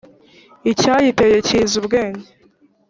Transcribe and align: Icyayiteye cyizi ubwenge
Icyayiteye 0.71 1.37
cyizi 1.47 1.75
ubwenge 1.81 2.27